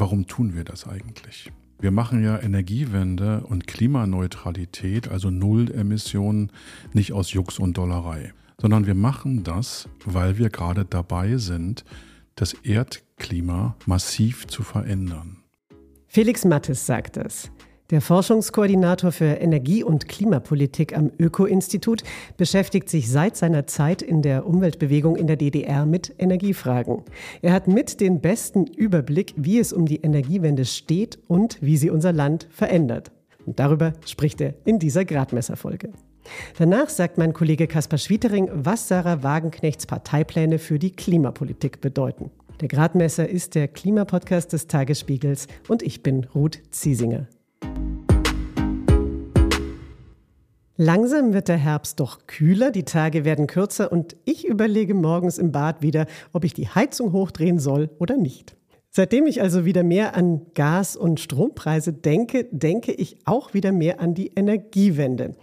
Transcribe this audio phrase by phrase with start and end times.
[0.00, 1.52] warum tun wir das eigentlich?
[1.78, 6.50] Wir machen ja Energiewende und Klimaneutralität, also Null Emissionen,
[6.92, 11.84] nicht aus Jux und Dollerei, sondern wir machen das, weil wir gerade dabei sind,
[12.34, 15.42] das Erdklima massiv zu verändern.
[16.06, 17.50] Felix Mattes sagt das.
[17.90, 22.04] Der Forschungskoordinator für Energie- und Klimapolitik am Öko-Institut
[22.36, 27.02] beschäftigt sich seit seiner Zeit in der Umweltbewegung in der DDR mit Energiefragen.
[27.42, 31.90] Er hat mit den besten Überblick, wie es um die Energiewende steht und wie sie
[31.90, 33.10] unser Land verändert.
[33.44, 35.90] Und darüber spricht er in dieser Gradmesserfolge.
[36.58, 42.30] Danach sagt mein Kollege Kaspar Schwietering, was Sarah Wagenknechts Parteipläne für die Klimapolitik bedeuten.
[42.60, 47.26] Der Gradmesser ist der Klimapodcast des Tagesspiegels und ich bin Ruth Ziesinger.
[50.82, 55.52] Langsam wird der Herbst doch kühler, die Tage werden kürzer und ich überlege morgens im
[55.52, 58.56] Bad wieder, ob ich die Heizung hochdrehen soll oder nicht.
[58.88, 64.00] Seitdem ich also wieder mehr an Gas- und Strompreise denke, denke ich auch wieder mehr
[64.00, 65.36] an die Energiewende.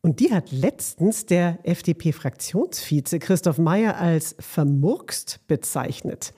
[0.00, 6.34] Und die hat letztens der FDP-Fraktionsvize Christoph Meyer als vermurkst bezeichnet.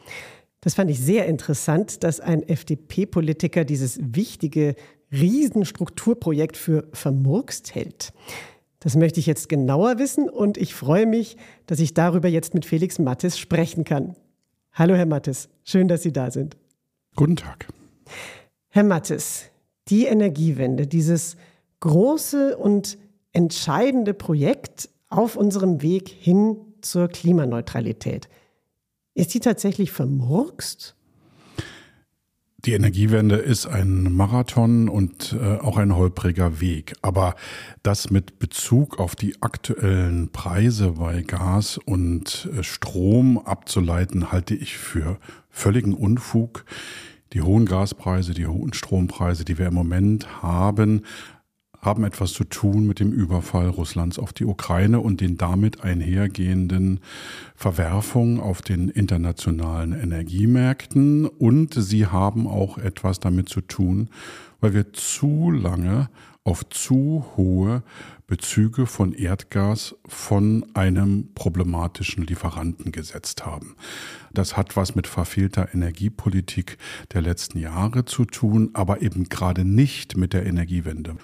[0.60, 4.74] Das fand ich sehr interessant, dass ein FDP-Politiker dieses wichtige
[5.12, 8.12] Riesenstrukturprojekt für vermurkst hält.
[8.80, 12.64] Das möchte ich jetzt genauer wissen und ich freue mich, dass ich darüber jetzt mit
[12.64, 14.16] Felix Mattes sprechen kann.
[14.72, 16.56] Hallo, Herr Mattes, schön, dass Sie da sind.
[17.14, 17.68] Guten Tag.
[18.68, 19.50] Herr Mattes,
[19.88, 21.36] die Energiewende, dieses
[21.80, 22.98] große und
[23.32, 28.28] entscheidende Projekt auf unserem Weg hin zur Klimaneutralität.
[29.14, 30.96] Ist die tatsächlich vermurkst?
[32.64, 36.94] Die Energiewende ist ein Marathon und äh, auch ein holpriger Weg.
[37.02, 37.34] Aber
[37.82, 44.78] das mit Bezug auf die aktuellen Preise bei Gas und äh, Strom abzuleiten, halte ich
[44.78, 45.18] für
[45.50, 46.64] völligen Unfug.
[47.32, 51.02] Die hohen Gaspreise, die hohen Strompreise, die wir im Moment haben,
[51.82, 57.00] haben etwas zu tun mit dem Überfall Russlands auf die Ukraine und den damit einhergehenden
[57.56, 61.26] Verwerfungen auf den internationalen Energiemärkten.
[61.26, 64.08] Und sie haben auch etwas damit zu tun,
[64.60, 66.08] weil wir zu lange
[66.44, 67.82] auf zu hohe
[68.26, 73.76] Bezüge von Erdgas von einem problematischen Lieferanten gesetzt haben.
[74.32, 76.78] Das hat was mit verfehlter Energiepolitik
[77.12, 81.16] der letzten Jahre zu tun, aber eben gerade nicht mit der Energiewende.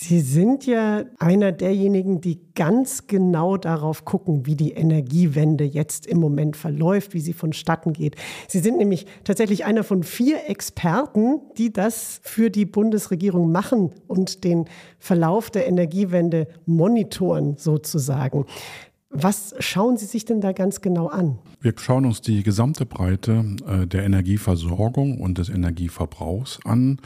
[0.00, 6.18] Sie sind ja einer derjenigen, die ganz genau darauf gucken, wie die Energiewende jetzt im
[6.18, 8.14] Moment verläuft, wie sie vonstatten geht.
[8.46, 14.44] Sie sind nämlich tatsächlich einer von vier Experten, die das für die Bundesregierung machen und
[14.44, 14.66] den
[15.00, 18.46] Verlauf der Energiewende monitoren sozusagen.
[19.10, 21.38] Was schauen Sie sich denn da ganz genau an?
[21.60, 27.00] Wir schauen uns die gesamte Breite äh, der Energieversorgung und des Energieverbrauchs an.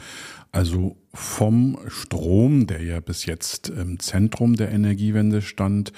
[0.51, 5.93] Also vom Strom, der ja bis jetzt im Zentrum der Energiewende stand,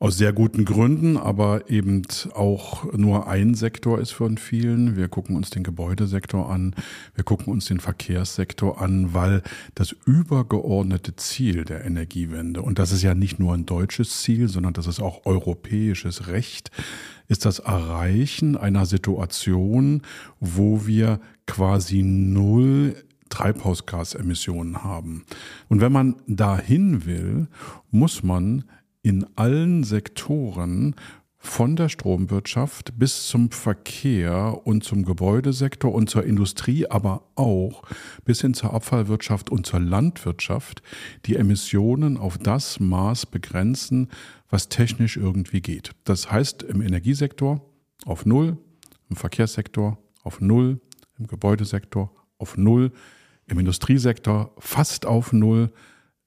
[0.00, 4.96] aus sehr guten Gründen, aber eben auch nur ein Sektor ist von vielen.
[4.96, 6.74] Wir gucken uns den Gebäudesektor an,
[7.16, 9.42] wir gucken uns den Verkehrssektor an, weil
[9.74, 14.72] das übergeordnete Ziel der Energiewende, und das ist ja nicht nur ein deutsches Ziel, sondern
[14.72, 16.70] das ist auch europäisches Recht,
[17.26, 20.02] ist das Erreichen einer Situation,
[20.38, 22.94] wo wir quasi null
[23.30, 25.24] Treibhausgasemissionen haben.
[25.68, 27.48] Und wenn man dahin will,
[27.90, 28.64] muss man
[29.08, 30.94] in allen Sektoren
[31.38, 37.84] von der Stromwirtschaft bis zum Verkehr und zum Gebäudesektor und zur Industrie, aber auch
[38.26, 40.82] bis hin zur Abfallwirtschaft und zur Landwirtschaft
[41.24, 44.10] die Emissionen auf das Maß begrenzen,
[44.50, 45.92] was technisch irgendwie geht.
[46.04, 47.64] Das heißt im Energiesektor
[48.04, 48.58] auf Null,
[49.08, 50.82] im Verkehrssektor auf Null,
[51.18, 52.92] im Gebäudesektor auf Null,
[53.46, 55.72] im Industriesektor fast auf Null,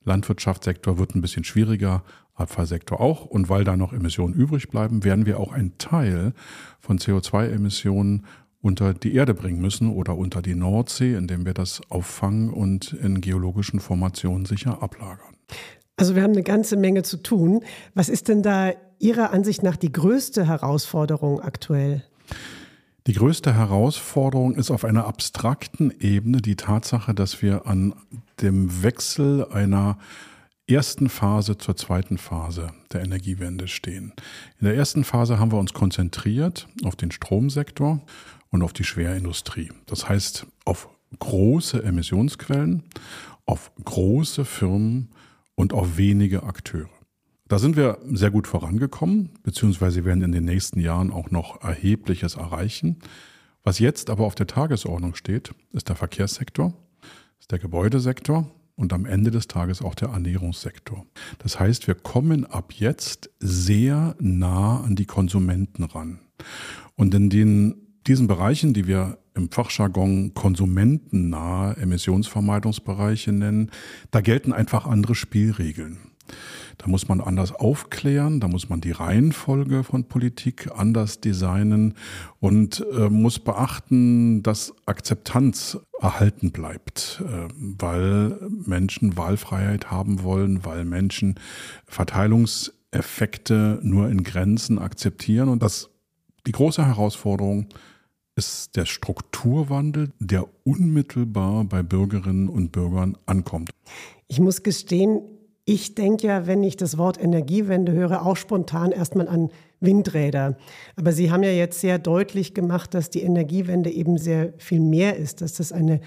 [0.03, 2.03] Landwirtschaftssektor wird ein bisschen schwieriger,
[2.41, 3.25] Abfallsektor auch.
[3.25, 6.33] Und weil da noch Emissionen übrig bleiben, werden wir auch einen Teil
[6.79, 8.25] von CO2-Emissionen
[8.61, 13.21] unter die Erde bringen müssen oder unter die Nordsee, indem wir das auffangen und in
[13.21, 15.35] geologischen Formationen sicher ablagern.
[15.97, 17.63] Also wir haben eine ganze Menge zu tun.
[17.93, 22.03] Was ist denn da Ihrer Ansicht nach die größte Herausforderung aktuell?
[23.07, 27.95] Die größte Herausforderung ist auf einer abstrakten Ebene die Tatsache, dass wir an
[28.41, 29.97] dem Wechsel einer
[30.67, 34.13] ersten Phase zur zweiten Phase der Energiewende stehen.
[34.59, 38.01] In der ersten Phase haben wir uns konzentriert auf den Stromsektor
[38.49, 39.71] und auf die Schwerindustrie.
[39.85, 42.83] Das heißt, auf große Emissionsquellen,
[43.45, 45.09] auf große Firmen
[45.55, 46.89] und auf wenige Akteure.
[47.47, 52.35] Da sind wir sehr gut vorangekommen, beziehungsweise werden in den nächsten Jahren auch noch Erhebliches
[52.35, 52.99] erreichen.
[53.63, 56.73] Was jetzt aber auf der Tagesordnung steht, ist der Verkehrssektor,
[57.39, 61.05] ist der Gebäudesektor und am Ende des Tages auch der Ernährungssektor.
[61.39, 66.19] Das heißt, wir kommen ab jetzt sehr nah an die Konsumenten ran.
[66.95, 67.75] Und in den,
[68.07, 73.71] diesen Bereichen, die wir im Fachjargon konsumentennahe Emissionsvermeidungsbereiche nennen,
[74.11, 76.10] da gelten einfach andere Spielregeln.
[76.77, 81.93] Da muss man anders aufklären, da muss man die Reihenfolge von Politik anders designen
[82.39, 90.85] und äh, muss beachten, dass Akzeptanz erhalten bleibt, äh, weil Menschen Wahlfreiheit haben wollen, weil
[90.85, 91.35] Menschen
[91.85, 95.89] Verteilungseffekte nur in Grenzen akzeptieren und das
[96.47, 97.67] die große Herausforderung
[98.35, 103.69] ist der Strukturwandel, der unmittelbar bei Bürgerinnen und Bürgern ankommt.
[104.27, 105.21] Ich muss gestehen,
[105.71, 110.57] ich denke ja, wenn ich das Wort Energiewende höre, auch spontan erstmal an Windräder.
[110.97, 115.15] Aber Sie haben ja jetzt sehr deutlich gemacht, dass die Energiewende eben sehr viel mehr
[115.15, 116.01] ist, dass das eine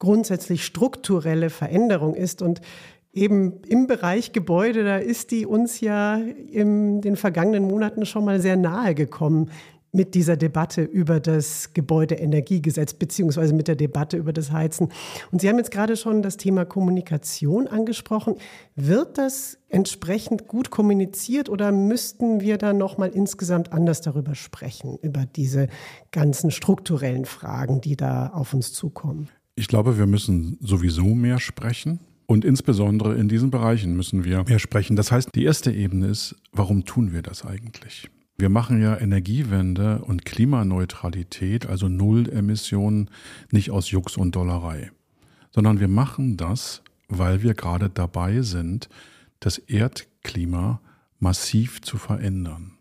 [0.00, 2.42] grundsätzlich strukturelle Veränderung ist.
[2.42, 2.60] Und
[3.12, 8.40] eben im Bereich Gebäude, da ist die uns ja in den vergangenen Monaten schon mal
[8.40, 9.52] sehr nahe gekommen
[9.96, 14.90] mit dieser Debatte über das Gebäudeenergiegesetz beziehungsweise mit der Debatte über das Heizen.
[15.32, 18.36] Und Sie haben jetzt gerade schon das Thema Kommunikation angesprochen.
[18.76, 24.98] Wird das entsprechend gut kommuniziert oder müssten wir da noch mal insgesamt anders darüber sprechen
[25.02, 25.68] über diese
[26.12, 29.28] ganzen strukturellen Fragen, die da auf uns zukommen?
[29.56, 32.00] Ich glaube, wir müssen sowieso mehr sprechen.
[32.28, 34.96] Und insbesondere in diesen Bereichen müssen wir mehr sprechen.
[34.96, 38.10] Das heißt, die erste Ebene ist, warum tun wir das eigentlich?
[38.38, 43.08] Wir machen ja Energiewende und Klimaneutralität, also Null Emissionen,
[43.50, 44.90] nicht aus Jux und Dollerei,
[45.52, 48.90] sondern wir machen das, weil wir gerade dabei sind,
[49.40, 50.80] das Erdklima
[51.18, 52.75] massiv zu verändern.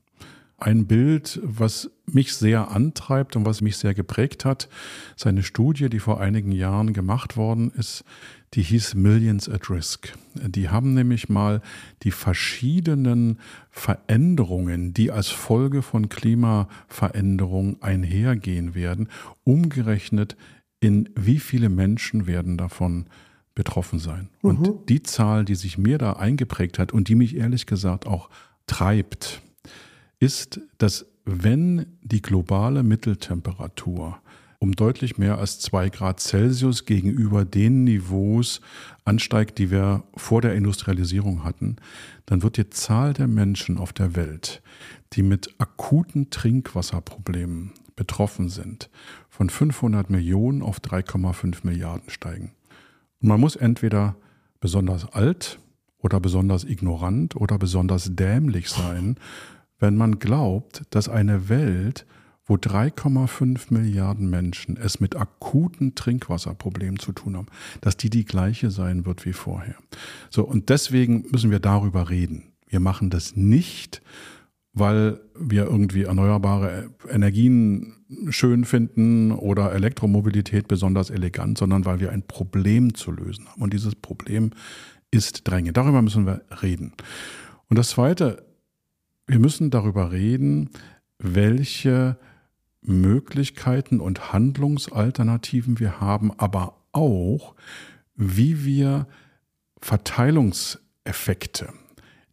[0.57, 4.69] Ein Bild, was mich sehr antreibt und was mich sehr geprägt hat,
[5.15, 8.05] ist eine Studie, die vor einigen Jahren gemacht worden ist,
[8.53, 10.13] die hieß Millions at Risk.
[10.33, 11.61] Die haben nämlich mal
[12.03, 19.09] die verschiedenen Veränderungen, die als Folge von Klimaveränderungen einhergehen werden,
[19.43, 20.37] umgerechnet
[20.79, 23.07] in wie viele Menschen werden davon
[23.55, 24.29] betroffen sein.
[24.41, 24.49] Mhm.
[24.49, 28.29] Und die Zahl, die sich mir da eingeprägt hat und die mich ehrlich gesagt auch
[28.67, 29.41] treibt,
[30.19, 34.19] ist, dass wenn die globale Mitteltemperatur
[34.59, 38.61] um deutlich mehr als zwei Grad Celsius gegenüber den Niveaus
[39.03, 41.75] ansteigt, die wir vor der Industrialisierung hatten,
[42.25, 44.61] dann wird die Zahl der Menschen auf der Welt,
[45.13, 48.89] die mit akuten Trinkwasserproblemen betroffen sind,
[49.29, 52.51] von 500 Millionen auf 3,5 Milliarden steigen.
[53.21, 54.15] Und man muss entweder
[54.59, 55.59] besonders alt
[55.99, 59.17] oder besonders ignorant oder besonders dämlich sein,
[59.79, 62.05] wenn man glaubt, dass eine Welt
[62.45, 67.47] wo 3,5 Milliarden Menschen es mit akuten Trinkwasserproblemen zu tun haben,
[67.81, 69.75] dass die die gleiche sein wird wie vorher.
[70.29, 72.53] So, und deswegen müssen wir darüber reden.
[72.67, 74.01] Wir machen das nicht,
[74.73, 77.93] weil wir irgendwie erneuerbare Energien
[78.29, 83.61] schön finden oder Elektromobilität besonders elegant, sondern weil wir ein Problem zu lösen haben.
[83.61, 84.51] Und dieses Problem
[85.09, 85.77] ist drängend.
[85.77, 86.91] Darüber müssen wir reden.
[87.69, 88.44] Und das Zweite,
[89.27, 90.69] wir müssen darüber reden,
[91.17, 92.17] welche
[92.81, 97.55] Möglichkeiten und Handlungsalternativen wir haben, aber auch,
[98.15, 99.07] wie wir
[99.81, 101.69] Verteilungseffekte,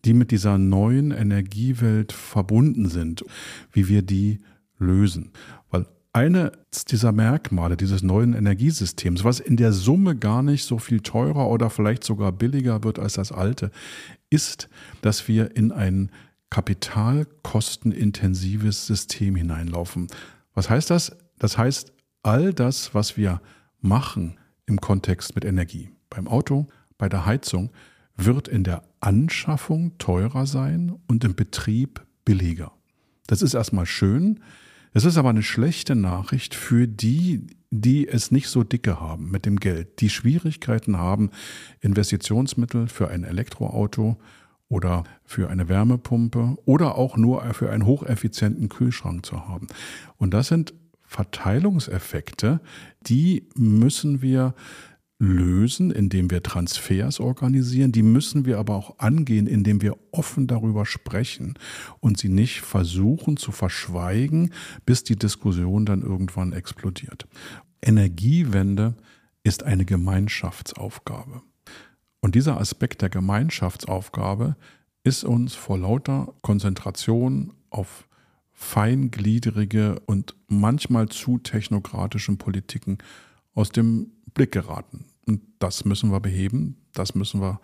[0.04, 3.24] die mit dieser neuen Energiewelt verbunden sind,
[3.72, 4.40] wie wir die
[4.78, 5.32] lösen.
[5.70, 11.00] Weil eines dieser Merkmale dieses neuen Energiesystems, was in der Summe gar nicht so viel
[11.00, 13.70] teurer oder vielleicht sogar billiger wird als das alte,
[14.28, 14.68] ist,
[15.00, 16.10] dass wir in ein
[16.52, 20.08] kapitalkostenintensives System hineinlaufen.
[20.52, 21.16] Was heißt das?
[21.38, 23.40] Das heißt, all das, was wir
[23.80, 26.66] machen im Kontext mit Energie, beim Auto,
[26.98, 27.72] bei der Heizung,
[28.16, 32.72] wird in der Anschaffung teurer sein und im Betrieb billiger.
[33.26, 34.40] Das ist erstmal schön.
[34.92, 39.46] Es ist aber eine schlechte Nachricht für die, die es nicht so dicke haben mit
[39.46, 41.30] dem Geld, die Schwierigkeiten haben,
[41.80, 44.18] Investitionsmittel für ein Elektroauto
[44.72, 49.66] oder für eine Wärmepumpe oder auch nur für einen hocheffizienten Kühlschrank zu haben.
[50.16, 50.72] Und das sind
[51.04, 52.62] Verteilungseffekte,
[53.06, 54.54] die müssen wir
[55.18, 57.92] lösen, indem wir Transfers organisieren.
[57.92, 61.54] Die müssen wir aber auch angehen, indem wir offen darüber sprechen
[62.00, 64.54] und sie nicht versuchen zu verschweigen,
[64.86, 67.28] bis die Diskussion dann irgendwann explodiert.
[67.82, 68.94] Energiewende
[69.44, 71.42] ist eine Gemeinschaftsaufgabe.
[72.22, 74.56] Und dieser Aspekt der Gemeinschaftsaufgabe
[75.02, 78.08] ist uns vor lauter Konzentration auf
[78.52, 82.98] feingliedrige und manchmal zu technokratischen Politiken
[83.54, 85.04] aus dem Blick geraten.
[85.26, 87.60] Und das müssen wir beheben, das müssen wir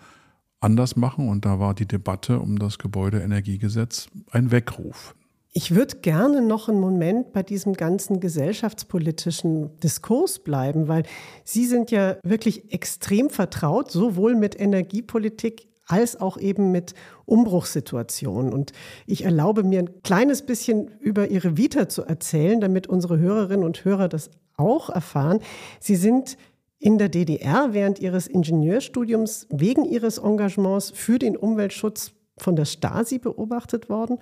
[0.60, 1.28] anders machen.
[1.28, 5.14] Und da war die Debatte um das Gebäudeenergiegesetz ein Weckruf.
[5.58, 11.02] Ich würde gerne noch einen Moment bei diesem ganzen gesellschaftspolitischen Diskurs bleiben, weil
[11.42, 18.52] Sie sind ja wirklich extrem vertraut, sowohl mit Energiepolitik als auch eben mit Umbruchssituationen.
[18.52, 18.70] Und
[19.04, 23.84] ich erlaube mir ein kleines bisschen über Ihre Vita zu erzählen, damit unsere Hörerinnen und
[23.84, 25.40] Hörer das auch erfahren.
[25.80, 26.36] Sie sind
[26.78, 33.18] in der DDR während Ihres Ingenieurstudiums wegen Ihres Engagements für den Umweltschutz von der Stasi
[33.18, 34.18] beobachtet worden.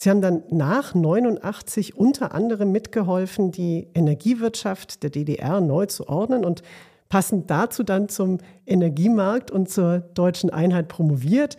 [0.00, 6.44] Sie haben dann nach 89 unter anderem mitgeholfen, die Energiewirtschaft der DDR neu zu ordnen
[6.44, 6.62] und
[7.08, 11.56] passend dazu dann zum Energiemarkt und zur deutschen Einheit promoviert.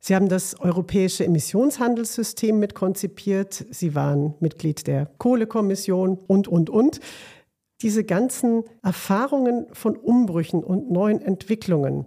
[0.00, 3.64] Sie haben das europäische Emissionshandelssystem mitkonzipiert.
[3.70, 7.00] Sie waren Mitglied der Kohlekommission und, und, und.
[7.80, 12.04] Diese ganzen Erfahrungen von Umbrüchen und neuen Entwicklungen,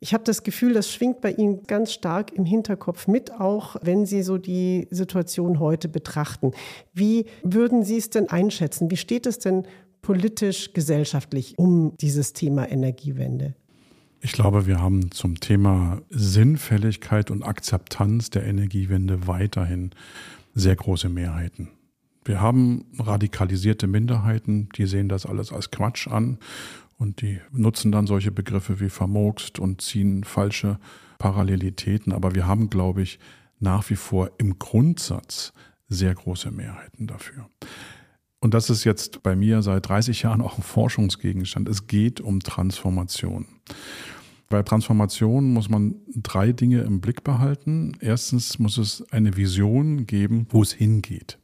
[0.00, 4.06] ich habe das Gefühl, das schwingt bei Ihnen ganz stark im Hinterkopf mit, auch wenn
[4.06, 6.52] Sie so die Situation heute betrachten.
[6.94, 8.90] Wie würden Sie es denn einschätzen?
[8.90, 9.66] Wie steht es denn
[10.00, 13.54] politisch, gesellschaftlich um dieses Thema Energiewende?
[14.22, 19.90] Ich glaube, wir haben zum Thema Sinnfälligkeit und Akzeptanz der Energiewende weiterhin
[20.54, 21.68] sehr große Mehrheiten.
[22.24, 26.38] Wir haben radikalisierte Minderheiten, die sehen das alles als Quatsch an
[27.00, 30.78] und die nutzen dann solche Begriffe wie vermurkst und ziehen falsche
[31.18, 32.12] Parallelitäten.
[32.12, 33.18] Aber wir haben, glaube ich,
[33.58, 35.54] nach wie vor im Grundsatz
[35.88, 37.48] sehr große Mehrheiten dafür.
[38.38, 41.70] Und das ist jetzt bei mir seit 30 Jahren auch ein Forschungsgegenstand.
[41.70, 43.46] Es geht um Transformation.
[44.50, 47.96] Bei Transformation muss man drei Dinge im Blick behalten.
[48.00, 51.38] Erstens muss es eine Vision geben, wo es hingeht.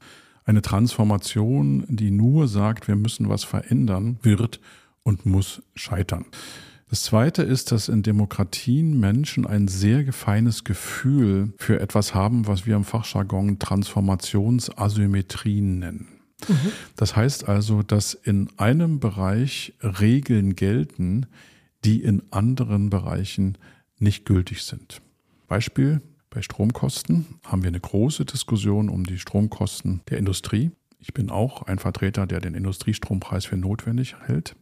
[0.45, 4.61] Eine Transformation, die nur sagt, wir müssen was verändern, wird
[5.07, 6.27] und muss scheitern.
[6.91, 12.67] Das Zweite ist, dass in Demokratien Menschen ein sehr feines Gefühl für etwas haben, was
[12.67, 16.09] wir im Fachjargon Transformationsasymmetrien nennen.
[16.49, 16.73] Mhm.
[16.97, 21.27] Das heißt also, dass in einem Bereich Regeln gelten,
[21.85, 23.59] die in anderen Bereichen
[23.99, 25.03] nicht gültig sind.
[25.49, 30.71] Beispiel, bei Stromkosten haben wir eine große Diskussion um die Stromkosten der Industrie.
[31.07, 34.57] Ich bin auch ein Vertreter, der den Industriestrompreis für notwendig hält.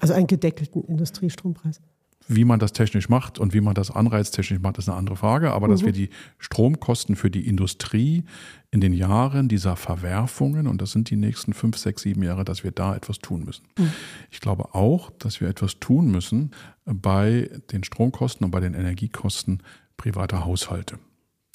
[0.00, 1.80] Also einen gedeckelten Industriestrompreis.
[2.28, 5.50] Wie man das technisch macht und wie man das anreiztechnisch macht, ist eine andere Frage.
[5.50, 5.72] Aber mhm.
[5.72, 8.22] dass wir die Stromkosten für die Industrie
[8.70, 12.62] in den Jahren dieser Verwerfungen, und das sind die nächsten fünf, sechs, sieben Jahre, dass
[12.62, 13.64] wir da etwas tun müssen.
[13.76, 13.90] Mhm.
[14.30, 16.52] Ich glaube auch, dass wir etwas tun müssen
[16.84, 19.64] bei den Stromkosten und bei den Energiekosten
[19.96, 21.00] privater Haushalte.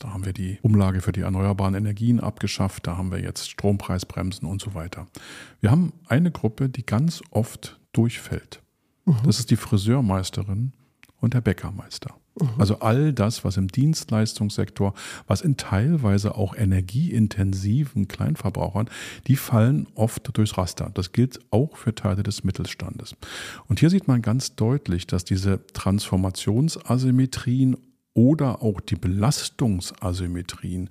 [0.04, 4.46] Da haben wir die Umlage für die erneuerbaren Energien abgeschafft, da haben wir jetzt Strompreisbremsen
[4.46, 5.08] und so weiter.
[5.62, 8.62] Wir haben eine Gruppe, die ganz oft durchfällt.
[9.06, 9.16] Mhm.
[9.26, 10.74] Das ist die Friseurmeisterin
[11.22, 12.14] und der Bäckermeister.
[12.38, 12.50] Mhm.
[12.58, 14.94] Also all das, was im Dienstleistungssektor,
[15.26, 18.90] was in teilweise auch energieintensiven Kleinverbrauchern,
[19.28, 20.92] die fallen oft durchs Raster.
[20.94, 23.16] Das gilt auch für Teile des Mittelstandes.
[23.70, 27.78] Und hier sieht man ganz deutlich, dass diese Transformationsasymmetrien
[28.13, 30.89] oder auch die Belastungsasymmetrien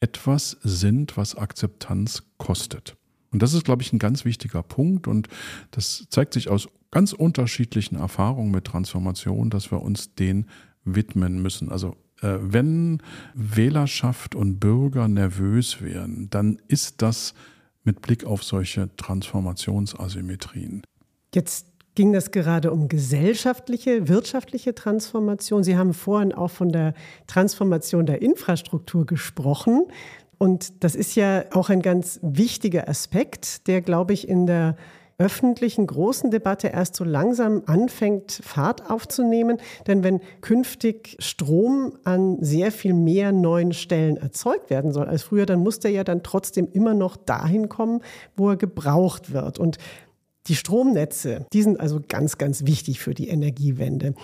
[0.00, 2.96] etwas sind, was Akzeptanz kostet.
[3.30, 5.28] Und das ist, glaube ich, ein ganz wichtiger Punkt und
[5.70, 10.46] das zeigt sich aus ganz unterschiedlichen Erfahrungen mit Transformation, dass wir uns den
[10.84, 11.70] widmen müssen.
[11.70, 13.02] Also äh, wenn
[13.34, 17.34] Wählerschaft und Bürger nervös werden, dann ist das
[17.84, 20.82] mit Blick auf solche Transformationsasymmetrien.
[21.34, 21.67] Jetzt
[21.98, 25.64] ging das gerade um gesellschaftliche, wirtschaftliche Transformation.
[25.64, 26.94] Sie haben vorhin auch von der
[27.26, 29.88] Transformation der Infrastruktur gesprochen.
[30.38, 34.76] Und das ist ja auch ein ganz wichtiger Aspekt, der, glaube ich, in der
[35.20, 39.58] öffentlichen großen Debatte erst so langsam anfängt, Fahrt aufzunehmen.
[39.88, 45.46] Denn wenn künftig Strom an sehr viel mehr neuen Stellen erzeugt werden soll als früher,
[45.46, 48.02] dann muss der ja dann trotzdem immer noch dahin kommen,
[48.36, 49.58] wo er gebraucht wird.
[49.58, 49.78] Und
[50.48, 54.14] die Stromnetze, die sind also ganz, ganz wichtig für die Energiewende.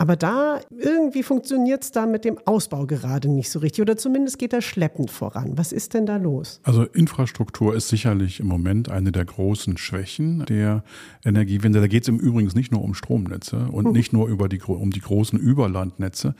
[0.00, 4.38] Aber da irgendwie funktioniert es da mit dem Ausbau gerade nicht so richtig oder zumindest
[4.38, 5.58] geht er schleppend voran.
[5.58, 6.60] Was ist denn da los?
[6.62, 10.84] Also Infrastruktur ist sicherlich im Moment eine der großen Schwächen der
[11.24, 11.80] Energiewende.
[11.80, 13.92] Da geht es im Übrigen nicht nur um Stromnetze und mhm.
[13.92, 16.36] nicht nur über die, um die großen Überlandnetze,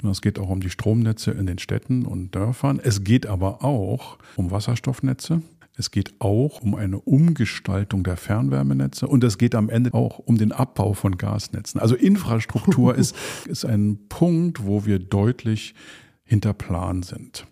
[0.00, 2.80] sondern es geht auch um die Stromnetze in den Städten und Dörfern.
[2.80, 5.42] Es geht aber auch um Wasserstoffnetze.
[5.80, 10.36] Es geht auch um eine Umgestaltung der Fernwärmenetze und es geht am Ende auch um
[10.36, 11.80] den Abbau von Gasnetzen.
[11.80, 15.74] Also Infrastruktur ist, ist ein Punkt, wo wir deutlich
[16.22, 17.46] hinter Plan sind.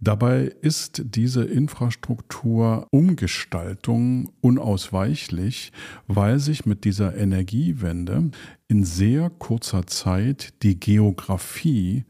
[0.00, 5.70] Dabei ist diese Infrastrukturumgestaltung unausweichlich,
[6.08, 8.32] weil sich mit dieser Energiewende
[8.66, 12.04] in sehr kurzer Zeit die Geografie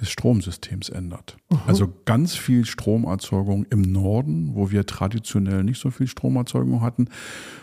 [0.00, 1.36] des Stromsystems ändert.
[1.52, 7.08] Uh Also ganz viel Stromerzeugung im Norden, wo wir traditionell nicht so viel Stromerzeugung hatten,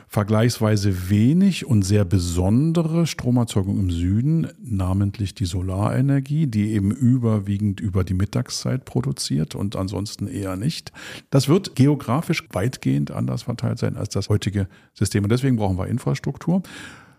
[0.08, 8.04] vergleichsweise wenig und sehr besondere Stromerzeugung im Süden, namentlich die Solarenergie, die eben überwiegend über
[8.04, 10.92] die Mittagszeit produziert und ansonsten eher nicht.
[11.30, 15.88] Das wird geografisch weitgehend anders verteilt sein als das heutige System und deswegen brauchen wir
[15.88, 16.62] Infrastruktur.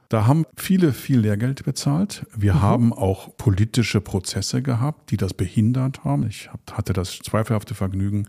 [0.09, 2.27] Da haben viele viel Lehrgeld bezahlt.
[2.35, 2.63] Wir mhm.
[2.63, 6.27] haben auch politische Prozesse gehabt, die das behindert haben.
[6.27, 8.27] Ich hatte das zweifelhafte Vergnügen,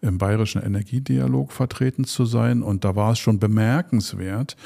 [0.00, 2.62] im bayerischen Energiedialog vertreten zu sein.
[2.62, 4.56] Und da war es schon bemerkenswert,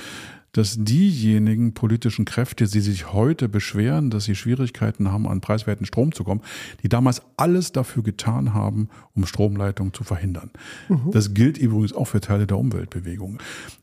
[0.52, 6.12] dass diejenigen politischen Kräfte, die sich heute beschweren, dass sie Schwierigkeiten haben, an preiswerten Strom
[6.12, 6.42] zu kommen,
[6.82, 10.50] die damals alles dafür getan haben, um Stromleitungen zu verhindern.
[10.88, 11.10] Mhm.
[11.10, 13.38] Das gilt übrigens auch für Teile der Umweltbewegung.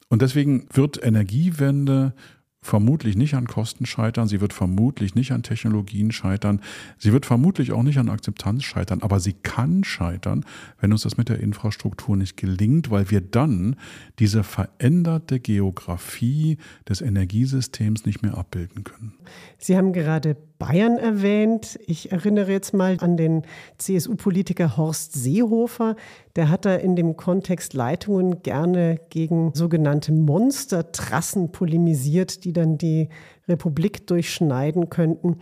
[0.10, 2.14] Und deswegen wird Energiewende
[2.62, 6.62] vermutlich nicht an Kosten scheitern, sie wird vermutlich nicht an Technologien scheitern,
[6.98, 10.46] sie wird vermutlich auch nicht an Akzeptanz scheitern, aber sie kann scheitern,
[10.80, 13.76] wenn uns das mit der Infrastruktur nicht gelingt, weil wir dann
[14.20, 19.14] diese veränderte Geografie des Energiesystems nicht mehr abbilden können.
[19.58, 21.80] Sie haben gerade Bayern erwähnt.
[21.88, 23.44] Ich erinnere jetzt mal an den
[23.78, 25.96] CSU-Politiker Horst Seehofer.
[26.36, 33.08] Der hat da in dem Kontext Leitungen gerne gegen sogenannte Monstertrassen polemisiert, die dann die
[33.48, 35.38] Republik durchschneiden könnten.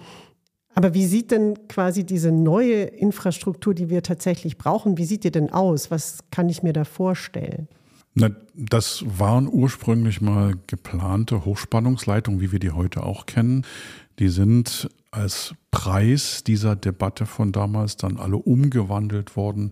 [0.75, 5.31] Aber wie sieht denn quasi diese neue Infrastruktur, die wir tatsächlich brauchen, wie sieht die
[5.31, 5.89] denn aus?
[5.89, 7.67] Was kann ich mir da vorstellen?
[8.13, 13.65] Na, das waren ursprünglich mal geplante Hochspannungsleitungen, wie wir die heute auch kennen.
[14.19, 19.71] Die sind als Preis dieser Debatte von damals dann alle umgewandelt worden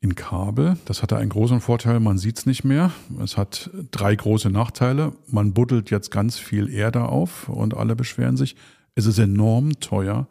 [0.00, 0.76] in Kabel.
[0.86, 2.90] Das hatte einen großen Vorteil, man sieht es nicht mehr.
[3.22, 5.12] Es hat drei große Nachteile.
[5.26, 8.56] Man buddelt jetzt ganz viel Erde auf und alle beschweren sich.
[8.94, 10.26] Es ist enorm teuer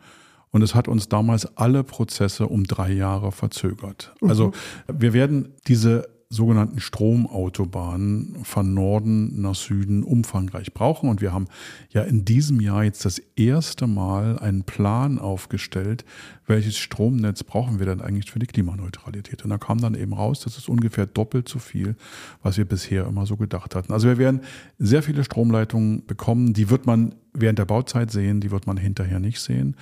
[0.52, 4.14] und es hat uns damals alle Prozesse um drei Jahre verzögert.
[4.22, 5.02] Also mhm.
[5.02, 11.10] wir werden diese sogenannten Stromautobahnen von Norden nach Süden umfangreich brauchen.
[11.10, 11.48] Und wir haben
[11.90, 16.06] ja in diesem Jahr jetzt das erste Mal einen Plan aufgestellt,
[16.46, 19.44] welches Stromnetz brauchen wir denn eigentlich für die Klimaneutralität.
[19.44, 21.96] Und da kam dann eben raus, das ist ungefähr doppelt so viel,
[22.44, 23.92] was wir bisher immer so gedacht hatten.
[23.92, 24.42] Also wir werden
[24.78, 29.20] sehr viele Stromleitungen bekommen, die wird man während der Bauzeit sehen, die wird man hinterher
[29.20, 29.76] nicht sehen.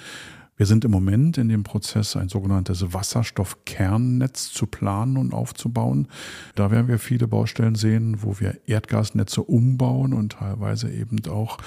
[0.57, 6.07] Wir sind im Moment in dem Prozess, ein sogenanntes Wasserstoffkernnetz zu planen und aufzubauen.
[6.55, 11.59] Da werden wir viele Baustellen sehen, wo wir Erdgasnetze umbauen und teilweise eben auch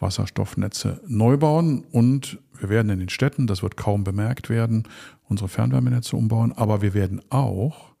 [0.00, 1.84] Wasserstoffnetze neu bauen.
[1.92, 4.84] Und wir werden in den Städten, das wird kaum bemerkt werden,
[5.28, 6.52] unsere Fernwärmenetze umbauen.
[6.52, 7.92] Aber wir werden auch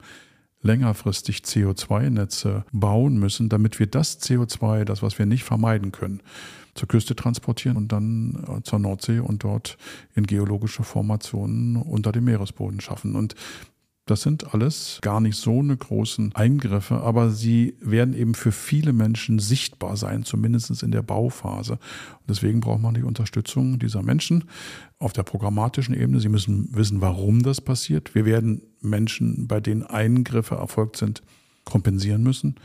[0.62, 6.20] längerfristig CO2-Netze bauen müssen, damit wir das CO2, das was wir nicht vermeiden können,
[6.74, 9.76] zur Küste transportieren und dann äh, zur Nordsee und dort
[10.14, 13.14] in geologische Formationen unter dem Meeresboden schaffen.
[13.16, 13.34] Und
[14.10, 18.92] das sind alles gar nicht so eine großen Eingriffe, aber sie werden eben für viele
[18.92, 21.72] Menschen sichtbar sein, zumindest in der Bauphase.
[21.72, 24.44] Und deswegen braucht man die Unterstützung dieser Menschen
[24.98, 26.20] auf der programmatischen Ebene.
[26.20, 28.14] Sie müssen wissen, warum das passiert.
[28.14, 31.22] Wir werden Menschen, bei denen Eingriffe erfolgt sind,
[31.64, 32.56] kompensieren müssen.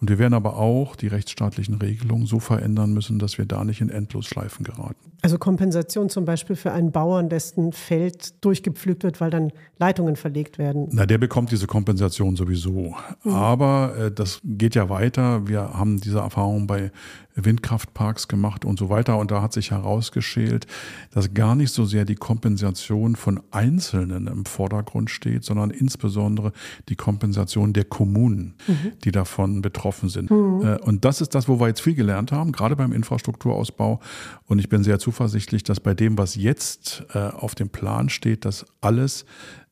[0.00, 3.80] Und wir werden aber auch die rechtsstaatlichen Regelungen so verändern müssen, dass wir da nicht
[3.80, 5.12] in Endlosschleifen geraten.
[5.22, 10.58] Also Kompensation zum Beispiel für einen Bauern, dessen Feld durchgepflügt wird, weil dann Leitungen verlegt
[10.58, 10.88] werden.
[10.90, 12.94] Na, der bekommt diese Kompensation sowieso.
[13.22, 13.32] Mhm.
[13.32, 15.46] Aber äh, das geht ja weiter.
[15.48, 16.90] Wir haben diese Erfahrung bei
[17.36, 19.18] Windkraftparks gemacht und so weiter.
[19.18, 20.66] Und da hat sich herausgeschält,
[21.12, 26.52] dass gar nicht so sehr die Kompensation von Einzelnen im Vordergrund steht, sondern insbesondere
[26.88, 28.92] die Kompensation der Kommunen, mhm.
[29.04, 30.30] die davon betroffen sind.
[30.30, 30.62] Mhm.
[30.62, 34.00] Äh, und das ist das, wo wir jetzt viel gelernt haben, gerade beim Infrastrukturausbau.
[34.46, 38.44] Und ich bin sehr zuversichtlich, dass bei dem, was jetzt äh, auf dem Plan steht,
[38.44, 39.24] dass alles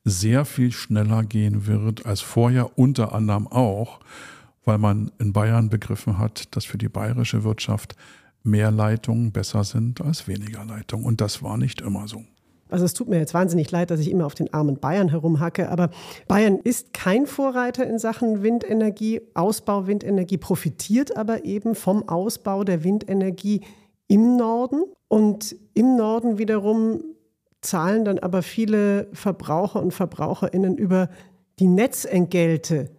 [0.04, 4.00] sehr viel schneller gehen wird als vorher, unter anderem auch,
[4.64, 7.96] weil man in Bayern begriffen hat, dass für die bayerische Wirtschaft
[8.42, 11.04] mehr Leitungen besser sind als weniger Leitungen.
[11.06, 12.22] Und das war nicht immer so.
[12.68, 15.68] Also es tut mir jetzt wahnsinnig leid, dass ich immer auf den armen Bayern herumhacke,
[15.68, 15.90] aber
[16.26, 22.82] Bayern ist kein Vorreiter in Sachen Windenergie, Ausbau Windenergie, profitiert aber eben vom Ausbau der
[22.82, 23.60] Windenergie
[24.08, 24.84] im Norden.
[25.08, 27.04] Und im Norden wiederum
[27.60, 31.10] zahlen dann aber viele Verbraucher und Verbraucherinnen über
[31.58, 32.90] die Netzentgelte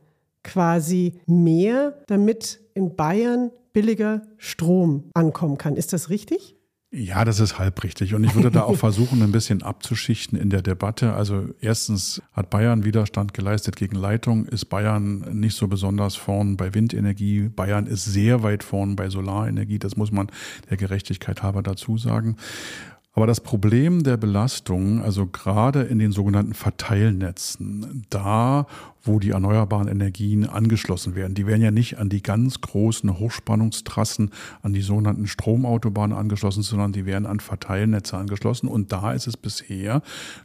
[0.44, 5.76] quasi mehr, damit in Bayern billiger Strom ankommen kann.
[5.76, 6.56] Ist das richtig?
[6.96, 8.14] Ja, das ist halbrichtig.
[8.14, 11.14] Und ich würde da auch versuchen, ein bisschen abzuschichten in der Debatte.
[11.14, 14.46] Also erstens hat Bayern Widerstand geleistet gegen Leitung.
[14.46, 17.50] Ist Bayern nicht so besonders vorn bei Windenergie?
[17.50, 19.80] Bayern ist sehr weit vorn bei Solarenergie.
[19.80, 20.28] Das muss man
[20.70, 22.38] der Gerechtigkeit halber dazu sagen.
[23.16, 28.66] Aber das Problem der Belastung, also gerade in den sogenannten Verteilnetzen, da,
[29.04, 34.32] wo die erneuerbaren Energien angeschlossen werden, die werden ja nicht an die ganz großen Hochspannungstrassen,
[34.64, 38.68] an die sogenannten Stromautobahnen angeschlossen, sondern die werden an Verteilnetze angeschlossen.
[38.68, 40.02] Und da ist es bisher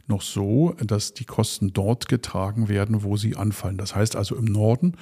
[0.07, 3.77] noch so, dass die Kosten dort getragen werden, wo sie anfallen.
[3.77, 4.93] Das heißt also im Norden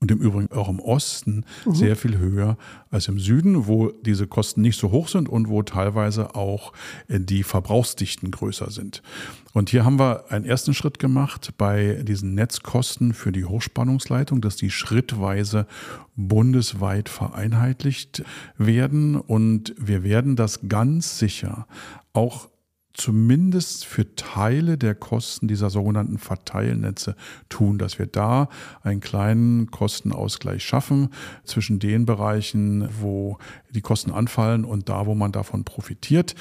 [0.00, 1.74] und im Übrigen auch im Osten mhm.
[1.74, 2.58] sehr viel höher
[2.90, 6.74] als im Süden, wo diese Kosten nicht so hoch sind und wo teilweise auch
[7.08, 9.02] äh, die Verbrauchsdichten größer sind.
[9.54, 14.56] Und hier haben wir einen ersten Schritt gemacht bei diesen Netzkosten für die Hochspannungsleitung, dass
[14.56, 15.66] die schrittweise
[16.14, 18.22] bundesweit vereinheitlicht
[18.58, 19.16] werden.
[19.16, 21.66] Und wir werden das ganz sicher
[22.12, 22.50] auch
[22.96, 27.14] zumindest für Teile der Kosten dieser sogenannten Verteilnetze
[27.48, 28.48] tun, dass wir da
[28.82, 31.10] einen kleinen Kostenausgleich schaffen
[31.44, 33.38] zwischen den Bereichen, wo
[33.70, 36.34] die Kosten anfallen und da, wo man davon profitiert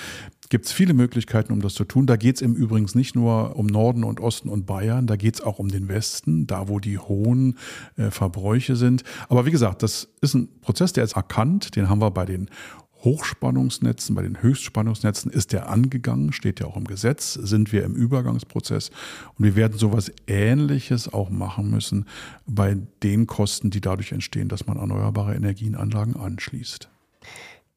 [0.50, 2.06] gibt es viele Möglichkeiten, um das zu tun.
[2.06, 5.36] Da geht es im Übrigen nicht nur um Norden und Osten und Bayern, da geht
[5.36, 7.58] es auch um den Westen, da wo die hohen
[7.98, 9.04] äh, Verbräuche sind.
[9.30, 12.50] Aber wie gesagt, das ist ein Prozess, der ist erkannt, den haben wir bei den
[13.06, 17.94] Hochspannungsnetzen, bei den Höchstspannungsnetzen ist der angegangen, steht ja auch im Gesetz, sind wir im
[17.94, 18.90] Übergangsprozess
[19.38, 22.06] und wir werden sowas Ähnliches auch machen müssen
[22.46, 26.90] bei den Kosten, die dadurch entstehen, dass man erneuerbare Energienanlagen anschließt.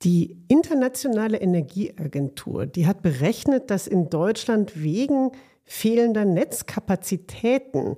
[0.02, 5.32] Die Internationale Energieagentur, die hat berechnet, dass in Deutschland wegen
[5.64, 7.96] fehlender Netzkapazitäten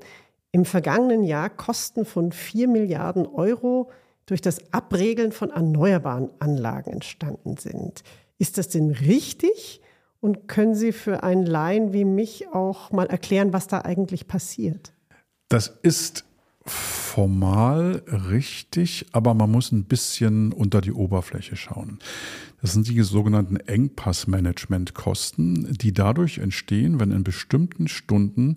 [0.51, 3.90] im vergangenen Jahr Kosten von 4 Milliarden Euro
[4.31, 8.05] durch das Abregeln von erneuerbaren Anlagen entstanden sind.
[8.38, 9.81] Ist das denn richtig?
[10.21, 14.93] Und können Sie für einen Laien wie mich auch mal erklären, was da eigentlich passiert?
[15.49, 16.25] Das ist
[16.64, 21.99] formal richtig, aber man muss ein bisschen unter die Oberfläche schauen.
[22.62, 28.57] Das sind die sogenannten Engpassmanagementkosten, die dadurch entstehen, wenn in bestimmten Stunden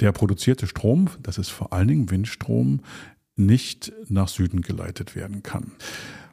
[0.00, 2.80] der produzierte Strom, das ist vor allen Dingen Windstrom,
[3.36, 5.72] nicht nach Süden geleitet werden kann.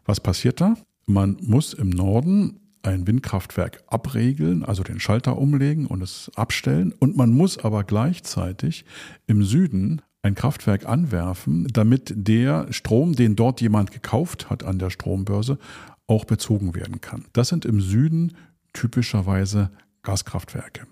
[0.05, 0.75] Was passiert da?
[1.05, 6.93] Man muss im Norden ein Windkraftwerk abregeln, also den Schalter umlegen und es abstellen.
[6.99, 8.85] Und man muss aber gleichzeitig
[9.27, 14.89] im Süden ein Kraftwerk anwerfen, damit der Strom, den dort jemand gekauft hat an der
[14.89, 15.57] Strombörse,
[16.07, 17.25] auch bezogen werden kann.
[17.33, 18.33] Das sind im Süden
[18.73, 19.71] typischerweise
[20.03, 20.87] Gaskraftwerke.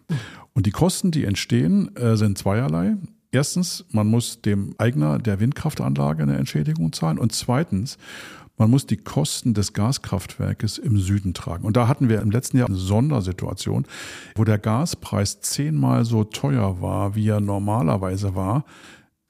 [0.54, 2.96] Und die Kosten, die entstehen, äh, sind zweierlei.
[3.32, 7.20] Erstens, man muss dem Eigner der Windkraftanlage eine Entschädigung zahlen.
[7.20, 7.98] Und zweitens,
[8.58, 11.66] man muss die Kosten des Gaskraftwerkes im Süden tragen.
[11.66, 13.86] Und da hatten wir im letzten Jahr eine Sondersituation,
[14.36, 18.66] wo der Gaspreis zehnmal so teuer war, wie er normalerweise war.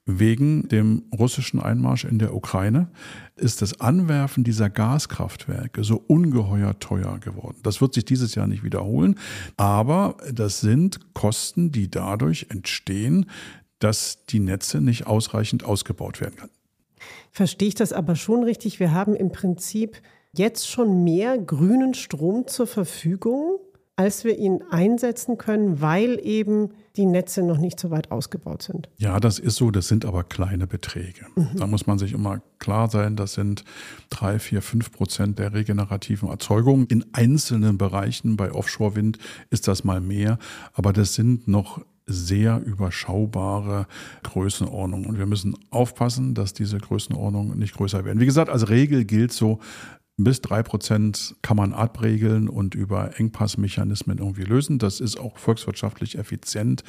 [0.06, 2.88] Wegen dem russischen Einmarsch in der Ukraine
[3.36, 7.58] ist das Anwerfen dieser Gaskraftwerke so ungeheuer teuer geworden.
[7.62, 9.16] Das wird sich dieses Jahr nicht wiederholen,
[9.56, 13.26] aber das sind Kosten, die dadurch entstehen,
[13.80, 16.52] dass die Netze nicht ausreichend ausgebaut werden können.
[17.32, 18.78] Verstehe ich das aber schon richtig?
[18.80, 20.00] Wir haben im Prinzip
[20.32, 23.58] jetzt schon mehr grünen Strom zur Verfügung,
[23.96, 28.88] als wir ihn einsetzen können, weil eben die Netze noch nicht so weit ausgebaut sind.
[28.96, 29.70] Ja, das ist so.
[29.70, 31.26] Das sind aber kleine Beträge.
[31.36, 31.50] Mhm.
[31.56, 33.64] Da muss man sich immer klar sein, das sind
[34.08, 36.86] drei, vier, fünf Prozent der regenerativen Erzeugung.
[36.86, 39.18] In einzelnen Bereichen bei Offshore-Wind
[39.50, 40.38] ist das mal mehr,
[40.72, 43.86] aber das sind noch sehr überschaubare
[44.22, 45.06] Größenordnung.
[45.06, 48.20] Und wir müssen aufpassen, dass diese Größenordnungen nicht größer werden.
[48.20, 49.60] Wie gesagt, als Regel gilt so,
[50.24, 54.78] bis drei Prozent kann man abregeln und über Engpassmechanismen irgendwie lösen.
[54.78, 56.84] Das ist auch volkswirtschaftlich effizient.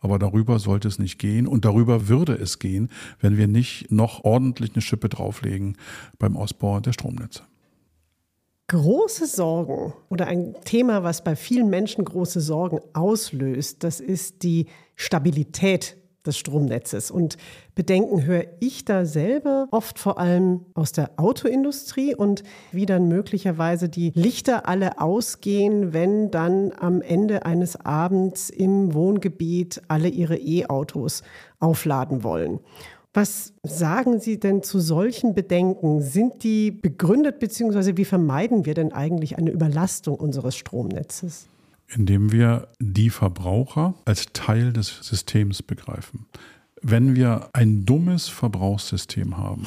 [0.00, 1.46] Aber darüber sollte es nicht gehen.
[1.46, 5.76] Und darüber würde es gehen, wenn wir nicht noch ordentlich eine Schippe drauflegen
[6.18, 7.44] beim Ausbau der Stromnetze.
[8.68, 14.66] Große Sorgen oder ein Thema, was bei vielen Menschen große Sorgen auslöst, das ist die
[14.96, 17.12] Stabilität des Stromnetzes.
[17.12, 17.36] Und
[17.76, 23.88] Bedenken höre ich da selber oft vor allem aus der Autoindustrie und wie dann möglicherweise
[23.88, 31.22] die Lichter alle ausgehen, wenn dann am Ende eines Abends im Wohngebiet alle ihre E-Autos
[31.60, 32.58] aufladen wollen.
[33.16, 36.02] Was sagen Sie denn zu solchen Bedenken?
[36.02, 41.48] Sind die begründet, beziehungsweise wie vermeiden wir denn eigentlich eine Überlastung unseres Stromnetzes?
[41.88, 46.26] Indem wir die Verbraucher als Teil des Systems begreifen.
[46.82, 49.66] Wenn wir ein dummes Verbrauchssystem haben,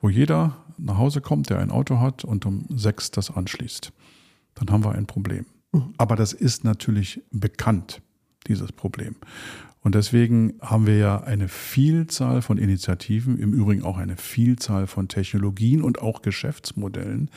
[0.00, 3.92] wo jeder nach Hause kommt, der ein Auto hat und um sechs das anschließt,
[4.56, 5.46] dann haben wir ein Problem.
[5.70, 5.94] Mhm.
[5.96, 8.02] Aber das ist natürlich bekannt,
[8.48, 9.14] dieses Problem.
[9.84, 15.08] Und deswegen haben wir ja eine Vielzahl von Initiativen, im Übrigen auch eine Vielzahl von
[15.08, 17.30] Technologien und auch Geschäftsmodellen,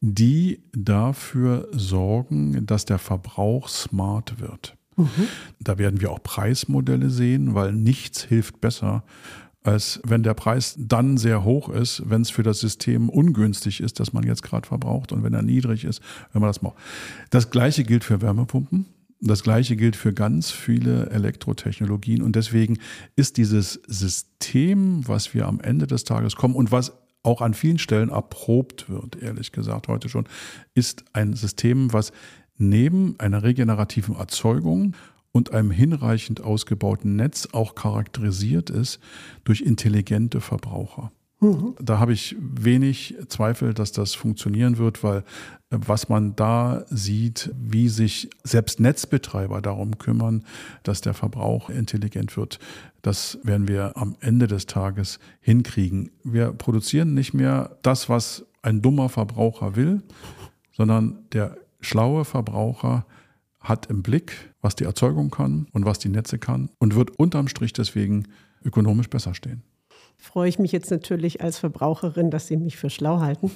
[0.00, 4.74] die dafür sorgen, dass der Verbrauch smart wird.
[4.96, 5.28] Mhm.
[5.60, 9.04] Da werden wir auch Preismodelle sehen, weil nichts hilft besser,
[9.62, 14.00] als wenn der Preis dann sehr hoch ist, wenn es für das System ungünstig ist,
[14.00, 16.00] das man jetzt gerade verbraucht und wenn er niedrig ist,
[16.32, 16.76] wenn man das macht.
[17.28, 18.86] Das gleiche gilt für Wärmepumpen.
[19.24, 22.78] Das gleiche gilt für ganz viele Elektrotechnologien und deswegen
[23.14, 27.78] ist dieses System, was wir am Ende des Tages kommen und was auch an vielen
[27.78, 30.26] Stellen erprobt wird, ehrlich gesagt heute schon,
[30.74, 32.10] ist ein System, was
[32.58, 34.96] neben einer regenerativen Erzeugung
[35.30, 38.98] und einem hinreichend ausgebauten Netz auch charakterisiert ist
[39.44, 41.12] durch intelligente Verbraucher.
[41.42, 41.74] Mhm.
[41.80, 45.22] Da habe ich wenig Zweifel, dass das funktionieren wird, weil äh,
[45.70, 50.44] was man da sieht, wie sich selbst Netzbetreiber darum kümmern,
[50.84, 52.60] dass der Verbrauch intelligent wird,
[53.02, 56.12] das werden wir am Ende des Tages hinkriegen.
[56.22, 60.02] Wir produzieren nicht mehr das, was ein dummer Verbraucher will,
[60.70, 63.04] sondern der schlaue Verbraucher
[63.58, 67.48] hat im Blick, was die Erzeugung kann und was die Netze kann und wird unterm
[67.48, 68.28] Strich deswegen
[68.64, 69.64] ökonomisch besser stehen.
[70.22, 73.50] Freue ich mich jetzt natürlich als Verbraucherin, dass Sie mich für schlau halten.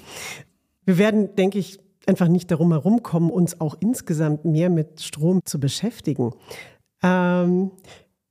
[0.85, 5.61] Wir werden, denke ich, einfach nicht darum herumkommen, uns auch insgesamt mehr mit Strom zu
[5.61, 6.33] beschäftigen.
[7.05, 7.71] Ähm,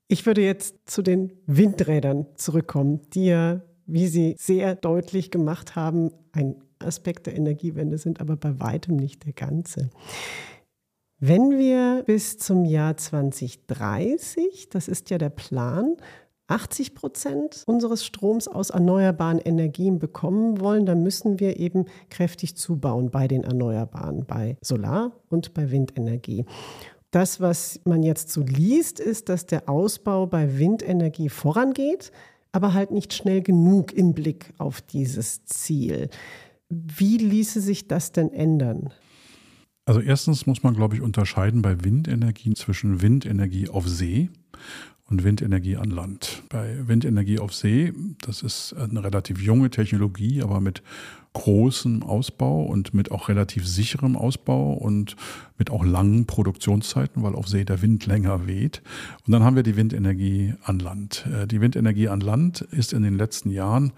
[0.10, 6.12] ich würde jetzt zu den Windrädern zurückkommen, die ja, wie Sie sehr deutlich gemacht haben,
[6.34, 9.92] ein Aspekt der Energiewende sind, aber bei weitem nicht der ganze.
[11.20, 15.96] Wenn wir bis zum Jahr 2030, das ist ja der Plan,
[16.48, 23.10] 80 Prozent unseres Stroms aus erneuerbaren Energien bekommen wollen, dann müssen wir eben kräftig zubauen
[23.10, 26.46] bei den Erneuerbaren, bei Solar- und bei Windenergie.
[27.12, 32.12] Das, was man jetzt so liest, ist, dass der Ausbau bei Windenergie vorangeht,
[32.52, 36.10] aber halt nicht schnell genug im Blick auf dieses Ziel.
[36.70, 38.92] Wie ließe sich das denn ändern?
[39.86, 44.30] Also erstens muss man, glaube ich, unterscheiden bei Windenergie zwischen Windenergie auf See
[45.10, 46.44] und Windenergie an Land.
[46.50, 50.82] Bei Windenergie auf See, das ist eine relativ junge Technologie, aber mit
[51.34, 55.16] großem Ausbau und mit auch relativ sicherem Ausbau und
[55.58, 58.82] mit auch langen Produktionszeiten, weil auf See der Wind länger weht.
[59.28, 61.28] Und dann haben wir die Windenergie an Land.
[61.32, 63.92] Äh, die Windenergie an Land ist in den letzten Jahren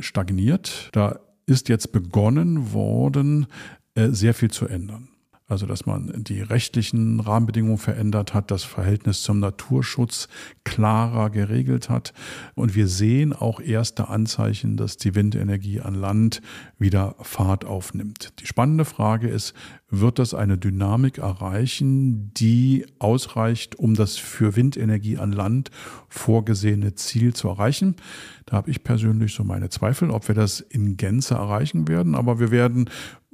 [0.00, 0.88] stagniert.
[0.92, 3.46] Da ist jetzt begonnen worden,
[3.94, 5.09] äh, sehr viel zu ändern.
[5.50, 10.28] Also, dass man die rechtlichen Rahmenbedingungen verändert hat, das Verhältnis zum Naturschutz
[10.62, 12.14] klarer geregelt hat.
[12.54, 16.40] Und wir sehen auch erste Anzeichen, dass die Windenergie an Land
[16.78, 18.32] wieder Fahrt aufnimmt.
[18.38, 19.52] Die spannende Frage ist,
[19.90, 25.70] wird das eine Dynamik erreichen, die ausreicht, um das für Windenergie an Land
[26.08, 27.96] vorgesehene Ziel zu erreichen?
[28.46, 32.14] Da habe ich persönlich so meine Zweifel, ob wir das in Gänze erreichen werden.
[32.14, 32.88] Aber wir werden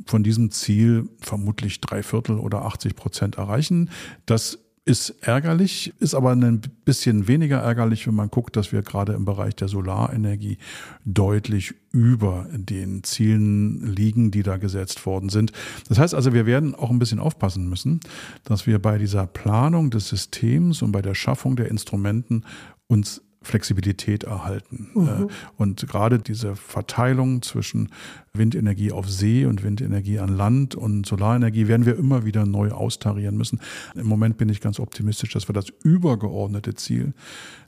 [0.06, 3.90] von diesem Ziel vermutlich drei Viertel oder 80 Prozent erreichen.
[4.26, 9.14] Das ist ärgerlich, ist aber ein bisschen weniger ärgerlich, wenn man guckt, dass wir gerade
[9.14, 10.58] im Bereich der Solarenergie
[11.04, 15.50] deutlich über den Zielen liegen, die da gesetzt worden sind.
[15.88, 17.98] Das heißt also, wir werden auch ein bisschen aufpassen müssen,
[18.44, 22.44] dass wir bei dieser Planung des Systems und bei der Schaffung der Instrumenten
[22.86, 24.88] uns Flexibilität erhalten.
[24.94, 25.08] Mhm.
[25.08, 27.90] Äh, und gerade diese Verteilung zwischen
[28.32, 33.36] Windenergie auf See und Windenergie an Land und Solarenergie werden wir immer wieder neu austarieren
[33.36, 33.60] müssen.
[33.94, 37.14] Im Moment bin ich ganz optimistisch, dass wir das übergeordnete Ziel,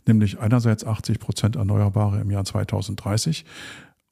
[0.06, 3.44] nämlich einerseits 80 Prozent Erneuerbare im Jahr 2030,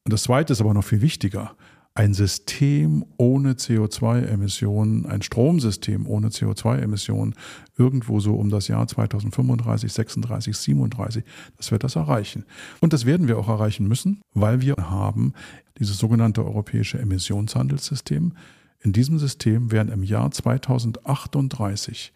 [0.07, 1.57] und das Zweite ist aber noch viel wichtiger,
[1.97, 7.35] ein System ohne CO2-Emissionen, ein Stromsystem ohne CO2-Emissionen
[7.79, 11.25] irgendwo so um das Jahr 2035, 36, 37,
[11.57, 12.45] das wird das erreichen.
[12.81, 15.33] Und das werden wir auch erreichen müssen, weil wir haben
[15.79, 18.35] dieses sogenannte europäische Emissionshandelssystem.
[18.81, 22.13] In diesem System werden im Jahr 2038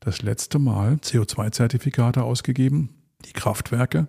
[0.00, 2.90] das letzte Mal CO2-Zertifikate ausgegeben,
[3.24, 4.08] die Kraftwerke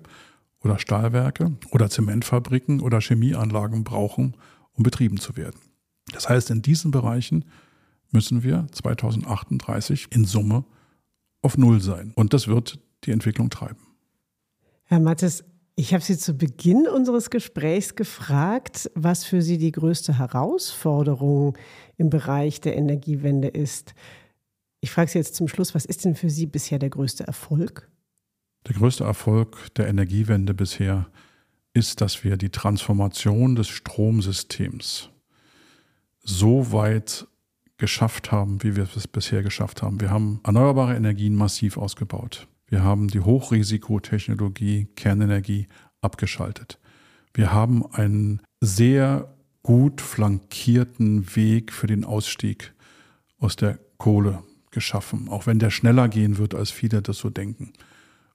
[0.62, 4.36] oder Stahlwerke oder Zementfabriken oder Chemieanlagen brauchen,
[4.74, 5.60] um betrieben zu werden.
[6.12, 7.46] Das heißt, in diesen Bereichen
[8.12, 10.66] müssen wir 2038 in Summe
[11.42, 12.14] auf Null sein.
[12.16, 13.88] Und das wird die Entwicklung treiben.
[14.84, 15.44] Herr Mattes,
[15.76, 21.58] ich habe Sie zu Beginn unseres Gesprächs gefragt, was für Sie die größte Herausforderung
[21.98, 23.96] im Bereich der Energiewende ist.
[24.82, 27.90] Ich frage Sie jetzt zum Schluss, was ist denn für Sie bisher der größte Erfolg?
[28.68, 31.23] Der größte Erfolg der Energiewende bisher ist,
[31.74, 35.10] dass wir die Transformation des Stromsystems
[36.22, 37.28] so weit
[37.78, 40.00] geschafft haben, wie wir es bisher geschafft haben.
[40.00, 42.48] Wir haben erneuerbare Energien massiv ausgebaut.
[42.68, 45.68] Wir haben die Hochrisikotechnologie, Kernenergie
[46.02, 46.80] abgeschaltet.
[47.34, 52.74] Wir haben einen sehr gut flankierten Weg für den Ausstieg
[53.40, 57.74] aus der Kohle geschaffen, auch wenn der schneller gehen wird, als viele das so denken.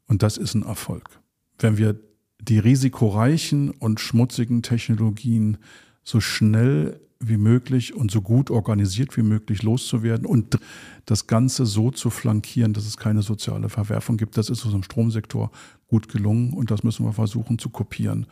[0.06, 1.20] Und das ist ein Erfolg.
[1.58, 1.98] Wenn wir
[2.40, 5.58] die risikoreichen und schmutzigen Technologien
[6.04, 10.58] so schnell wie möglich und so gut organisiert wie möglich loszuwerden und
[11.04, 14.36] das Ganze so zu flankieren, dass es keine soziale Verwerfung gibt.
[14.36, 15.50] Das ist uns im Stromsektor
[15.88, 18.26] gut gelungen und das müssen wir versuchen zu kopieren.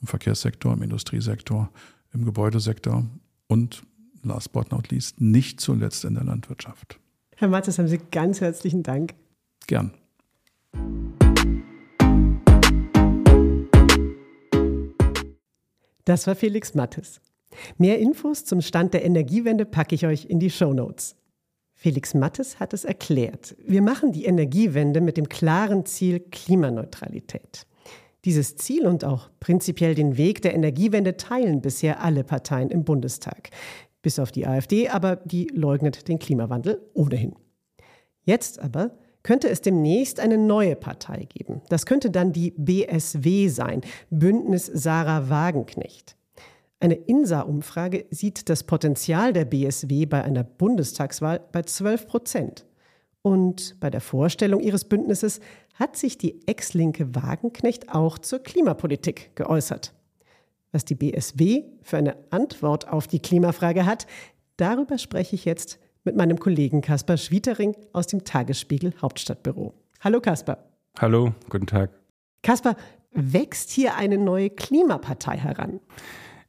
[0.00, 1.70] Im Verkehrssektor, im Industriesektor,
[2.14, 3.04] im Gebäudesektor
[3.46, 3.82] und
[4.22, 6.98] last but not least nicht zuletzt in der Landwirtschaft.
[7.36, 9.14] Herr Mattes, haben Sie ganz herzlichen Dank.
[9.66, 9.92] Gern.
[16.04, 17.20] Das war Felix Mattes.
[17.78, 21.16] Mehr Infos zum Stand der Energiewende packe ich euch in die Show Notes.
[21.74, 23.56] Felix Mattes hat es erklärt.
[23.66, 27.66] Wir machen die Energiewende mit dem klaren Ziel Klimaneutralität.
[28.26, 33.50] Dieses Ziel und auch prinzipiell den Weg der Energiewende teilen bisher alle Parteien im Bundestag.
[34.02, 37.34] Bis auf die AfD, aber die leugnet den Klimawandel ohnehin.
[38.24, 41.62] Jetzt aber könnte es demnächst eine neue Partei geben.
[41.68, 46.16] Das könnte dann die BSW sein, Bündnis Sarah Wagenknecht.
[46.82, 52.64] Eine INSA-Umfrage sieht das Potenzial der BSW bei einer Bundestagswahl bei 12 Prozent.
[53.20, 55.40] Und bei der Vorstellung ihres Bündnisses
[55.74, 59.92] hat sich die Ex-Linke Wagenknecht auch zur Klimapolitik geäußert.
[60.72, 64.06] Was die BSW für eine Antwort auf die Klimafrage hat,
[64.56, 69.74] darüber spreche ich jetzt mit meinem Kollegen Kaspar Schwietering aus dem Tagesspiegel Hauptstadtbüro.
[70.00, 70.58] Hallo Kaspar.
[70.98, 71.90] Hallo, guten Tag.
[72.42, 72.76] Kaspar,
[73.12, 75.80] wächst hier eine neue Klimapartei heran?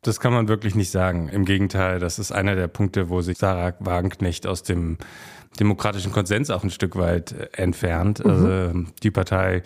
[0.04, 1.30] Das kann man wirklich nicht sagen.
[1.30, 4.98] Im Gegenteil, das ist einer der Punkte, wo sich Sarah Wagenknecht aus dem
[5.60, 8.24] demokratischen Konsens auch ein Stück weit äh, entfernt.
[8.24, 8.32] Mhm.
[8.32, 9.64] Also die Partei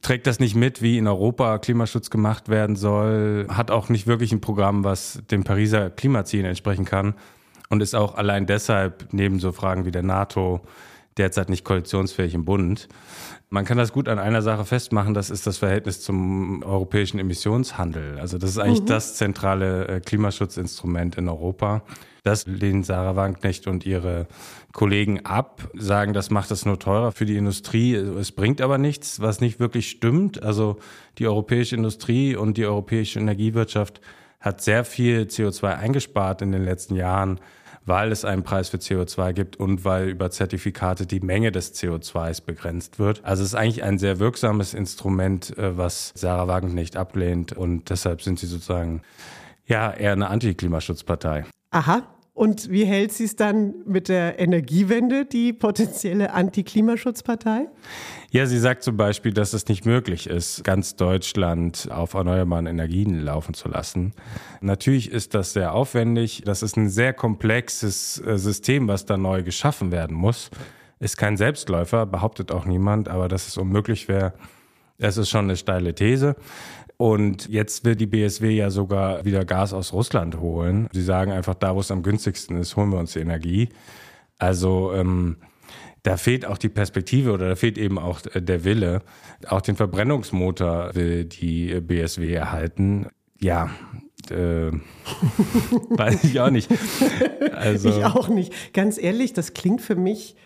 [0.00, 4.32] trägt das nicht mit, wie in Europa Klimaschutz gemacht werden soll, hat auch nicht wirklich
[4.32, 7.14] ein Programm, was dem Pariser Klimazielen entsprechen kann
[7.68, 10.60] und ist auch allein deshalb neben so Fragen wie der NATO
[11.16, 12.88] derzeit nicht koalitionsfähig im Bund.
[13.50, 18.18] Man kann das gut an einer Sache festmachen, das ist das Verhältnis zum europäischen Emissionshandel.
[18.18, 18.86] Also das ist eigentlich mhm.
[18.86, 21.82] das zentrale äh, Klimaschutzinstrument in Europa.
[22.24, 24.26] Das lehnen Sarah Wagenknecht und ihre
[24.72, 27.94] Kollegen ab, sagen, das macht es nur teurer für die Industrie.
[27.94, 30.42] Es bringt aber nichts, was nicht wirklich stimmt.
[30.42, 30.78] Also
[31.18, 34.00] die europäische Industrie und die europäische Energiewirtschaft
[34.44, 37.40] hat sehr viel CO2 eingespart in den letzten Jahren
[37.86, 42.44] weil es einen Preis für CO2 gibt und weil über Zertifikate die Menge des CO2s
[42.44, 43.24] begrenzt wird.
[43.24, 48.22] Also es ist eigentlich ein sehr wirksames Instrument, äh, was Sarah Wagenknecht ablehnt und deshalb
[48.22, 49.02] sind sie sozusagen
[49.66, 51.44] ja eher eine Antiklimaschutzpartei.
[51.70, 52.02] Aha,
[52.34, 57.68] und wie hält sie es dann mit der Energiewende, die potenzielle Anti-Klimaschutzpartei?
[58.32, 63.20] Ja, sie sagt zum Beispiel, dass es nicht möglich ist, ganz Deutschland auf erneuerbaren Energien
[63.20, 64.14] laufen zu lassen.
[64.60, 66.42] Natürlich ist das sehr aufwendig.
[66.44, 70.50] Das ist ein sehr komplexes äh, System, was da neu geschaffen werden muss.
[70.98, 74.32] Ist kein Selbstläufer, behauptet auch niemand, aber dass es unmöglich wäre,
[74.98, 76.34] das ist schon eine steile These.
[77.04, 80.88] Und jetzt will die BSW ja sogar wieder Gas aus Russland holen.
[80.90, 83.68] Sie sagen einfach, da wo es am günstigsten ist, holen wir uns die Energie.
[84.38, 85.36] Also ähm,
[86.02, 89.02] da fehlt auch die Perspektive oder da fehlt eben auch der Wille.
[89.48, 93.08] Auch den Verbrennungsmotor will die BSW erhalten.
[93.38, 93.68] Ja,
[94.30, 94.70] äh,
[95.90, 96.70] weiß ich auch nicht.
[97.52, 98.72] Also, ich auch nicht.
[98.72, 100.36] Ganz ehrlich, das klingt für mich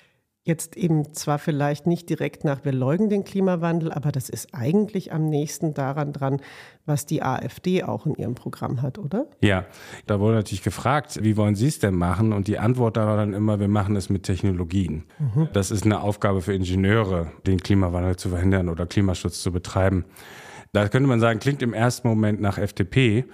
[0.48, 5.12] jetzt eben zwar vielleicht nicht direkt nach, wir leugnen den Klimawandel, aber das ist eigentlich
[5.12, 6.40] am nächsten daran dran,
[6.86, 9.26] was die AfD auch in ihrem Programm hat, oder?
[9.40, 9.66] Ja,
[10.06, 12.32] da wurde natürlich gefragt, wie wollen Sie es denn machen?
[12.32, 15.04] Und die Antwort da war dann immer, wir machen es mit Technologien.
[15.18, 15.48] Mhm.
[15.52, 20.06] Das ist eine Aufgabe für Ingenieure, den Klimawandel zu verhindern oder Klimaschutz zu betreiben.
[20.72, 23.24] Da könnte man sagen, klingt im ersten Moment nach FDP.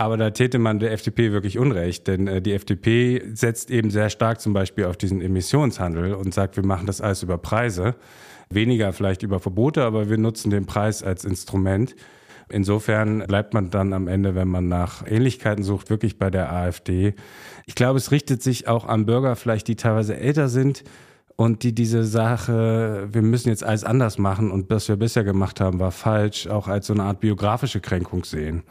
[0.00, 4.08] Aber da täte man der FDP wirklich Unrecht, denn äh, die FDP setzt eben sehr
[4.08, 7.96] stark zum Beispiel auf diesen Emissionshandel und sagt, wir machen das alles über Preise.
[8.48, 11.94] Weniger vielleicht über Verbote, aber wir nutzen den Preis als Instrument.
[12.48, 17.12] Insofern bleibt man dann am Ende, wenn man nach Ähnlichkeiten sucht, wirklich bei der AfD.
[17.66, 20.82] Ich glaube, es richtet sich auch an Bürger vielleicht, die teilweise älter sind,
[21.40, 25.58] und die diese Sache, wir müssen jetzt alles anders machen und was wir bisher gemacht
[25.58, 28.62] haben, war falsch, auch als so eine Art biografische Kränkung sehen.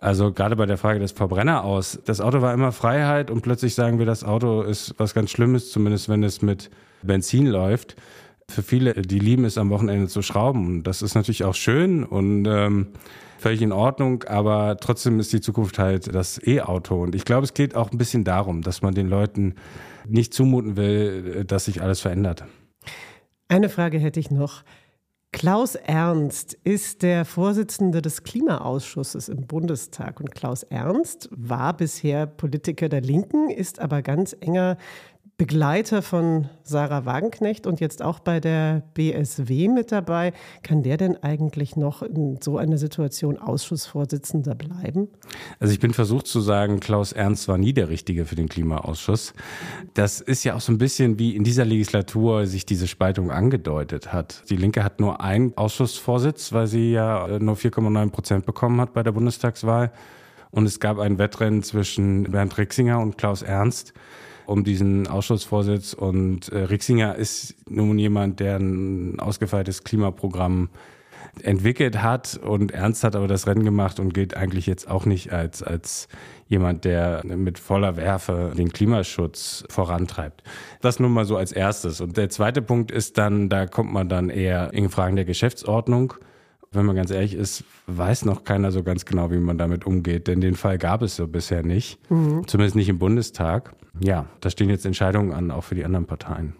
[0.00, 3.76] Also gerade bei der Frage des Verbrenner aus, das Auto war immer Freiheit und plötzlich
[3.76, 6.68] sagen wir, das Auto ist was ganz Schlimmes, zumindest wenn es mit
[7.04, 7.94] Benzin läuft.
[8.50, 10.66] Für viele, die lieben es am Wochenende zu schrauben.
[10.66, 12.88] Und das ist natürlich auch schön und ähm,
[13.38, 17.02] völlig in Ordnung, aber trotzdem ist die Zukunft halt das E-Auto.
[17.02, 19.54] Und ich glaube, es geht auch ein bisschen darum, dass man den Leuten
[20.06, 22.44] nicht zumuten will, dass sich alles verändert.
[23.48, 24.62] Eine Frage hätte ich noch.
[25.32, 30.18] Klaus Ernst ist der Vorsitzende des Klimaausschusses im Bundestag.
[30.18, 34.78] Und Klaus Ernst war bisher Politiker der Linken, ist aber ganz enger
[35.38, 40.32] Begleiter von Sarah Wagenknecht und jetzt auch bei der BSW mit dabei.
[40.62, 45.08] Kann der denn eigentlich noch in so einer Situation Ausschussvorsitzender bleiben?
[45.60, 49.34] Also ich bin versucht zu sagen, Klaus Ernst war nie der Richtige für den Klimaausschuss.
[49.92, 54.14] Das ist ja auch so ein bisschen wie in dieser Legislatur sich diese Spaltung angedeutet
[54.14, 54.42] hat.
[54.48, 59.02] Die Linke hat nur einen Ausschussvorsitz, weil sie ja nur 4,9 Prozent bekommen hat bei
[59.02, 59.92] der Bundestagswahl.
[60.50, 63.92] Und es gab ein Wettrennen zwischen Bernd Rixinger und Klaus Ernst
[64.46, 65.92] um diesen Ausschussvorsitz.
[65.92, 70.70] Und äh, Rixinger ist nun jemand, der ein ausgefeiltes Klimaprogramm
[71.42, 75.32] entwickelt hat und Ernst hat aber das Rennen gemacht und gilt eigentlich jetzt auch nicht
[75.32, 76.08] als, als
[76.48, 80.42] jemand, der mit voller Werfe den Klimaschutz vorantreibt.
[80.80, 82.00] Das nun mal so als erstes.
[82.00, 86.14] Und der zweite Punkt ist dann, da kommt man dann eher in Fragen der Geschäftsordnung
[86.76, 90.26] wenn man ganz ehrlich ist, weiß noch keiner so ganz genau, wie man damit umgeht.
[90.28, 91.98] Denn den Fall gab es so bisher nicht.
[92.10, 92.46] Mhm.
[92.46, 93.74] Zumindest nicht im Bundestag.
[94.00, 96.54] Ja, da stehen jetzt Entscheidungen an, auch für die anderen Parteien.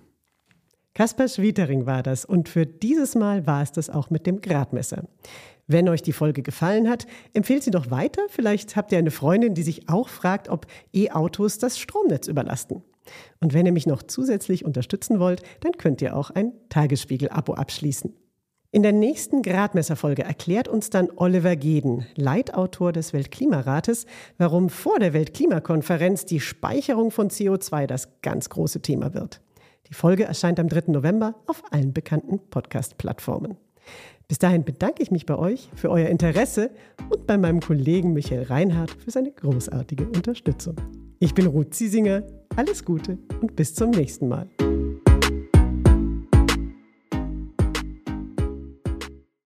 [0.94, 5.04] Kaspar Schwietering war das und für dieses Mal war es das auch mit dem Gradmesser.
[5.66, 8.22] Wenn euch die Folge gefallen hat, empfehlt sie doch weiter.
[8.28, 12.82] Vielleicht habt ihr eine Freundin, die sich auch fragt, ob E-Autos das Stromnetz überlasten.
[13.40, 18.14] Und wenn ihr mich noch zusätzlich unterstützen wollt, dann könnt ihr auch ein Tagesspiegel-Abo abschließen.
[18.76, 24.04] In der nächsten Gradmesserfolge erklärt uns dann Oliver Geden, Leitautor des Weltklimarates,
[24.36, 29.40] warum vor der Weltklimakonferenz die Speicherung von CO2 das ganz große Thema wird.
[29.88, 30.92] Die Folge erscheint am 3.
[30.92, 33.56] November auf allen bekannten Podcast-Plattformen.
[34.28, 36.70] Bis dahin bedanke ich mich bei euch für euer Interesse
[37.10, 40.76] und bei meinem Kollegen Michael Reinhardt für seine großartige Unterstützung.
[41.18, 42.24] Ich bin Ruth Ziesinger,
[42.56, 44.50] alles Gute und bis zum nächsten Mal.